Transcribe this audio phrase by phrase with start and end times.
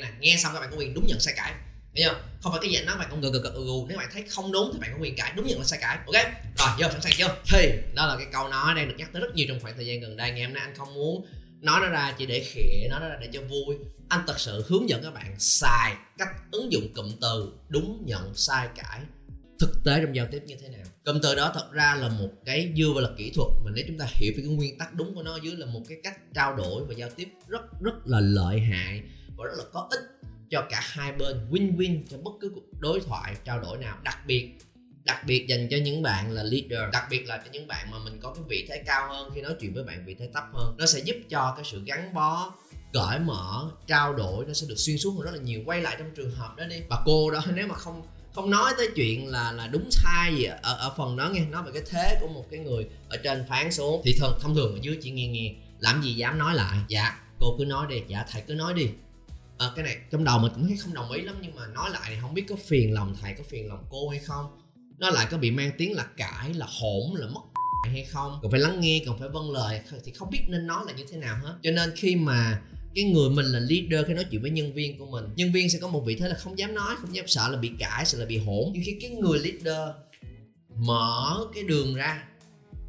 [0.00, 1.52] nghe nè nghe xong các bạn có quyền đúng nhận sai cãi
[1.94, 3.64] hiểu không không phải cái gì nói bạn cũng gật gật gật ừ.
[3.88, 5.98] nếu bạn thấy không đúng thì bạn có quyền cãi đúng nhận là sai cãi
[6.06, 6.26] ok?
[6.58, 7.36] Rồi vô sẵn sàng chưa?
[7.52, 9.86] Thì đó là cái câu nói đang được nhắc tới rất nhiều trong khoảng thời
[9.86, 11.26] gian gần đây ngày hôm nay anh không muốn
[11.60, 13.76] nói nó ra chỉ để khịa nói nó ra để cho vui.
[14.08, 18.34] Anh thật sự hướng dẫn các bạn xài cách ứng dụng cụm từ đúng nhận
[18.34, 19.00] sai cãi.
[19.60, 20.86] Thực tế trong giao tiếp như thế nào?
[21.04, 23.98] Cụm từ đó thật ra là một cái vừa là kỹ thuật mà nếu chúng
[23.98, 26.56] ta hiểu về cái nguyên tắc đúng của nó dưới là một cái cách trao
[26.56, 29.02] đổi và giao tiếp rất rất là lợi hại
[29.38, 30.00] và rất là có ích
[30.50, 33.98] cho cả hai bên win-win cho bất cứ cuộc đối thoại trao đổi nào.
[34.04, 34.58] Đặc biệt
[35.04, 37.98] đặc biệt dành cho những bạn là leader đặc biệt là cho những bạn mà
[38.04, 40.44] mình có cái vị thế cao hơn khi nói chuyện với bạn vị thế thấp
[40.52, 40.74] hơn.
[40.78, 42.54] Nó sẽ giúp cho cái sự gắn bó
[42.92, 45.62] cởi mở trao đổi nó sẽ được xuyên suốt rất là nhiều.
[45.66, 46.76] Quay lại trong trường hợp đó đi.
[46.88, 48.02] Bà cô đó nếu mà không
[48.34, 51.62] không nói tới chuyện là là đúng sai gì ở, ở phần đó nghe nói
[51.62, 54.72] về cái thế của một cái người ở trên phán xuống thì thường thông thường
[54.74, 55.54] ở dưới chỉ nghe nghe.
[55.78, 56.78] Làm gì dám nói lại?
[56.88, 58.02] Dạ cô cứ nói đi.
[58.08, 58.88] Dạ thầy cứ nói đi
[59.58, 61.90] à, cái này trong đầu mình cũng thấy không đồng ý lắm nhưng mà nói
[61.90, 64.46] lại thì không biết có phiền lòng thầy có phiền lòng cô hay không.
[64.98, 67.40] Nó lại có bị mang tiếng là cãi là hỗn là mất
[67.84, 68.38] hay không?
[68.42, 71.04] Còn phải lắng nghe còn phải vâng lời thì không biết nên nói là như
[71.10, 71.54] thế nào hết.
[71.62, 72.60] Cho nên khi mà
[72.94, 75.70] cái người mình là leader khi nói chuyện với nhân viên của mình nhân viên
[75.70, 78.04] sẽ có một vị thế là không dám nói không dám sợ là bị cãi
[78.06, 79.96] sợ là bị hỗn nhưng khi cái người leader
[80.76, 82.27] mở cái đường ra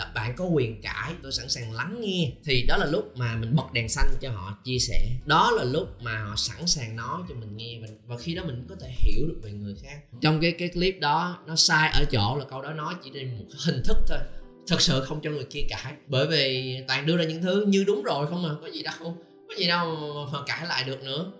[0.00, 2.32] là bạn có quyền cãi, tôi sẵn sàng lắng nghe.
[2.44, 5.10] Thì đó là lúc mà mình bật đèn xanh cho họ chia sẻ.
[5.26, 8.66] Đó là lúc mà họ sẵn sàng nói cho mình nghe và khi đó mình
[8.68, 9.98] có thể hiểu được về người khác.
[10.20, 13.38] Trong cái cái clip đó, nó sai ở chỗ là câu đó nói chỉ trên
[13.38, 14.18] một hình thức thôi.
[14.66, 15.92] Thật sự không cho người kia cãi.
[16.06, 19.16] Bởi vì toàn đưa ra những thứ như đúng rồi không mà có gì đâu,
[19.48, 19.96] có gì đâu
[20.32, 21.32] mà cãi lại được nữa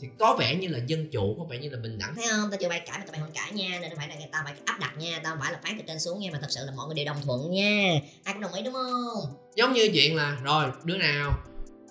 [0.00, 2.14] thì có vẻ như là dân chủ có vẻ như là bình đẳng.
[2.16, 2.50] Thấy không?
[2.50, 3.78] Tao chưa bay cãi mà tao bay không cãi nha.
[3.80, 5.20] Nên phải là tao phải áp đặt nha.
[5.24, 7.06] Tao phải là phán từ trên xuống nha mà thật sự là mọi người đều
[7.06, 8.00] đồng thuận nha.
[8.24, 9.36] Ai cũng đồng ý đúng không?
[9.56, 11.38] Giống như chuyện là rồi đứa nào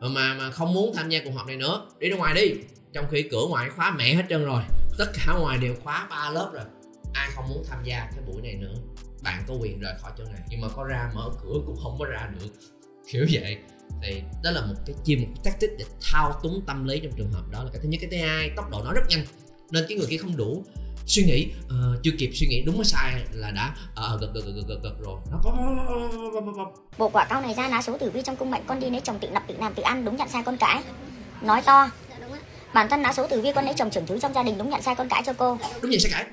[0.02, 2.54] mà mà không muốn tham gia cuộc họp này nữa đi ra ngoài đi.
[2.94, 4.62] Trong khi cửa ngoài khóa mẹ hết trơn rồi.
[4.98, 6.66] Tất cả ngoài đều khóa ba lớp rồi.
[7.14, 8.76] Ai không muốn tham gia cái buổi này nữa
[9.24, 10.42] bạn có quyền rời khỏi chỗ này.
[10.50, 12.48] Nhưng mà có ra mở cửa cũng không có ra được
[13.12, 13.58] kiểu vậy.
[14.04, 17.12] Thì đó là một cái chiêu một cái tactic để thao túng tâm lý trong
[17.18, 17.98] trường hợp đó là cái thứ nhất.
[18.02, 19.26] Cái thứ hai tốc độ nói rất nhanh
[19.72, 20.64] nên cái người kia không đủ
[21.06, 24.42] suy nghĩ uh, chưa kịp suy nghĩ đúng hay sai là đã uh, gật, gật
[24.46, 25.20] gật gật gật gật rồi.
[25.32, 25.42] Nó
[26.98, 29.02] bộ quả cao này ra ná số tử vi trong cung mệnh con đi lấy
[29.04, 30.84] chồng tự lập tự làm tự ăn đúng nhận sai con cái.
[31.42, 31.90] Nói to.
[32.74, 34.70] Bản thân ná số tử vi con lấy chồng trưởng thứ trong gia đình đúng
[34.70, 35.58] nhận sai con cái cho cô.
[35.82, 36.26] Đúng nhận sai cãi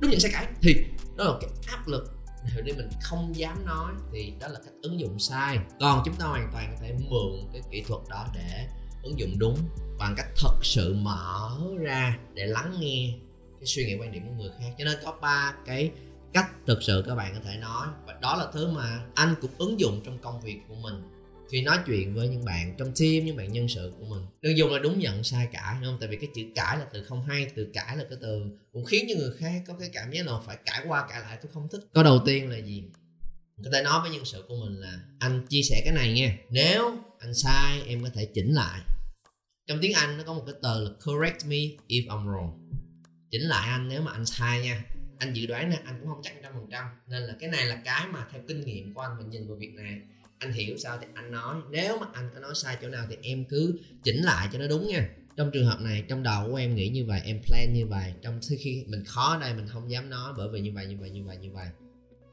[0.00, 0.74] đúng nhận sai cãi thì
[1.16, 4.74] đó là cái áp lực nếu đi mình không dám nói thì đó là cách
[4.82, 5.58] ứng dụng sai.
[5.80, 8.68] Còn chúng ta hoàn toàn có thể mượn cái kỹ thuật đó để
[9.02, 9.58] ứng dụng đúng
[9.98, 13.14] bằng cách thật sự mở ra để lắng nghe
[13.60, 14.74] cái suy nghĩ quan điểm của người khác.
[14.78, 15.90] Cho nên có ba cái
[16.32, 17.88] cách thực sự các bạn có thể nói.
[18.06, 21.02] Và đó là thứ mà anh cũng ứng dụng trong công việc của mình
[21.50, 24.22] khi nói chuyện với những bạn trong team, những bạn nhân sự của mình.
[24.40, 25.96] Đừng dùng là đúng nhận sai cãi đúng không?
[26.00, 28.84] Tại vì cái chữ cãi là từ không hay, từ cãi là cái từ cũng
[28.84, 31.52] khiến cho người khác có cái cảm giác là phải cãi qua cãi lại, tôi
[31.54, 31.80] không thích.
[31.94, 32.84] Có đầu tiên là gì?
[33.64, 36.36] Có thể nói với nhân sự của mình là, anh chia sẻ cái này nha,
[36.50, 38.80] nếu anh sai, em có thể chỉnh lại.
[39.66, 41.56] Trong tiếng anh nó có một cái từ là, correct me
[41.88, 42.68] if I'm wrong.
[43.30, 44.84] Chỉnh lại anh nếu mà anh sai nha.
[45.18, 46.84] Anh dự đoán nè, anh cũng không chắc trăm phần trăm.
[47.08, 49.56] Nên là cái này là cái mà theo kinh nghiệm của anh mình nhìn vào
[49.56, 50.00] việc này
[50.40, 51.56] anh hiểu sao thì anh nói.
[51.70, 54.66] Nếu mà anh có nói sai chỗ nào thì em cứ chỉnh lại cho nó
[54.66, 55.08] đúng nha.
[55.36, 58.12] Trong trường hợp này, trong đầu của em nghĩ như vậy, em plan như vậy,
[58.22, 60.96] trong khi mình khó ở đây, mình không dám nói bởi vì như vậy như
[61.00, 61.66] vậy như vậy như vậy.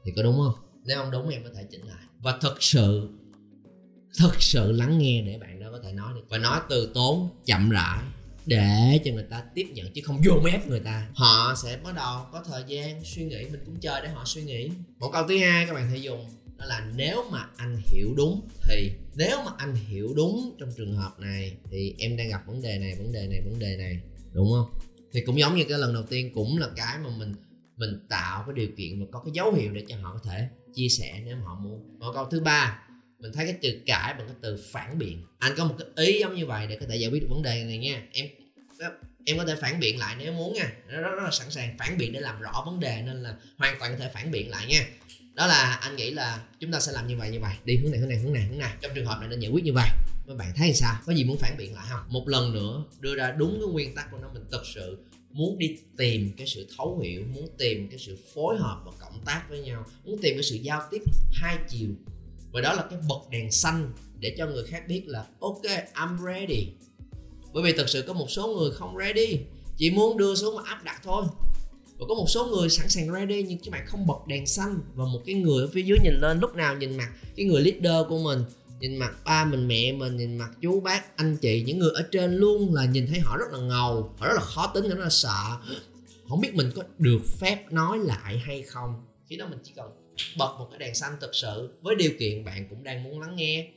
[0.04, 0.54] Thì có đúng không?
[0.84, 2.02] Nếu không đúng em có thể chỉnh lại.
[2.22, 3.08] Và thật sự
[4.18, 6.24] thật sự lắng nghe để bạn đó có thể nói được.
[6.28, 7.98] Và nói từ tốn, chậm rãi,
[8.46, 11.08] để cho người ta tiếp nhận chứ không vô ép người ta.
[11.14, 14.42] Họ sẽ bắt đầu có thời gian suy nghĩ, mình cũng chờ để họ suy
[14.42, 14.70] nghĩ.
[14.98, 16.26] Một câu thứ hai các bạn thể dùng
[16.58, 20.96] đó là nếu mà anh hiểu đúng thì nếu mà anh hiểu đúng trong trường
[20.96, 24.00] hợp này thì em đang gặp vấn đề này, vấn đề này, vấn đề này,
[24.32, 24.80] đúng không?
[25.12, 27.34] Thì cũng giống như cái lần đầu tiên cũng là cái mà mình
[27.76, 30.48] mình tạo cái điều kiện và có cái dấu hiệu để cho họ có thể
[30.74, 31.98] chia sẻ nếu mà họ muốn.
[31.98, 32.88] Và câu thứ ba,
[33.18, 35.24] mình thấy cái từ cãi bằng cái từ phản biện.
[35.38, 37.42] Anh có một cái ý giống như vậy để có thể giải quyết được vấn
[37.42, 38.02] đề này nha.
[38.12, 38.26] Em
[39.24, 40.72] em có thể phản biện lại nếu muốn nha.
[40.86, 43.34] Rất, rất, rất là sẵn sàng phản biện để làm rõ vấn đề nên là
[43.56, 44.86] hoàn toàn có thể phản biện lại nha.
[45.34, 47.54] Đó là anh nghĩ là chúng ta sẽ làm như vậy như vậy.
[47.64, 48.72] Đi hướng này hướng này hướng này hướng này.
[48.80, 49.88] Trong trường hợp này nên giải quyết như vậy
[50.26, 50.94] mấy bạn thấy sao?
[51.06, 52.00] Có gì muốn phản biện lại không?
[52.08, 54.98] Một lần nữa đưa ra đúng cái nguyên tắc của nó mình thật sự
[55.30, 59.24] muốn đi tìm cái sự thấu hiểu muốn tìm cái sự phối hợp và cộng
[59.24, 61.90] tác với nhau muốn tìm cái sự giao tiếp hai chiều.
[62.52, 65.62] Và đó là cái bật đèn xanh để cho người khác biết là ok
[65.94, 66.72] I'm ready
[67.52, 69.38] bởi vì thật sự có một số người không ready,
[69.76, 71.24] chỉ muốn đưa xuống mà áp đặt thôi.
[71.98, 74.80] Và có một số người sẵn sàng ready, nhưng các bạn không bật đèn xanh.
[74.94, 77.62] Và một cái người ở phía dưới nhìn lên, lúc nào nhìn mặt cái người
[77.62, 78.44] leader của mình,
[78.80, 82.02] nhìn mặt ba mình, mẹ mình, nhìn mặt chú, bác, anh chị, những người ở
[82.12, 84.98] trên luôn là nhìn thấy họ rất là ngầu, họ rất là khó tính rất
[84.98, 85.56] là sợ.
[86.28, 88.94] Không biết mình có được phép nói lại hay không.
[89.28, 89.90] Khi đó mình chỉ cần
[90.38, 93.36] bật một cái đèn xanh thực sự, với điều kiện bạn cũng đang muốn lắng
[93.36, 93.68] nghe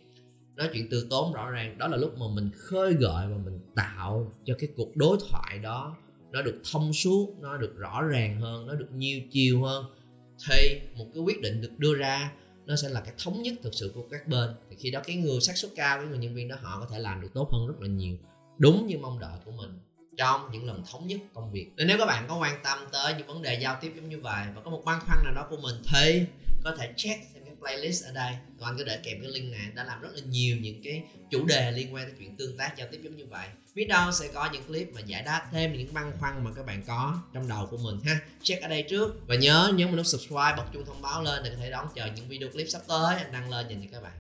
[0.62, 1.78] nói chuyện từ tốn rõ ràng.
[1.78, 5.60] Đó là lúc mà mình khơi gợi và mình tạo cho cái cuộc đối thoại
[5.60, 5.98] đó
[6.32, 9.86] nó được thông suốt, nó được rõ ràng hơn, nó được nhiều chiều hơn.
[10.50, 12.32] Thì một cái quyết định được đưa ra,
[12.66, 14.50] nó sẽ là cái thống nhất thực sự của các bên.
[14.70, 16.88] Thì khi đó cái người xác suất cao, cái người nhân viên đó, họ có
[16.92, 18.18] thể làm được tốt hơn rất là nhiều.
[18.58, 19.80] Đúng như mong đợi của mình
[20.18, 21.72] trong những lần thống nhất công việc.
[21.76, 24.20] Nên nếu các bạn có quan tâm tới những vấn đề giao tiếp giống như
[24.20, 26.26] vậy và có một băn khoăn nào đó của mình thì
[26.64, 28.34] có thể check xem playlist ở đây.
[28.60, 31.04] Còn anh có để kèm cái link này, đã làm rất là nhiều những cái
[31.32, 33.48] chủ đề liên quan tới chuyện tương tác giao tiếp giống như vậy.
[33.76, 36.66] Biết đâu sẽ có những clip mà giải đáp thêm những băn khoăn mà các
[36.66, 38.20] bạn có trong đầu của mình ha.
[38.44, 39.28] Check ở đây trước.
[39.28, 41.88] Và nhớ, nhấn vào nút subscribe, bật chuông thông báo lên để có thể đón
[41.96, 43.16] chờ những video clip sắp tới.
[43.16, 44.14] Anh đăng lên dành cho các bạn.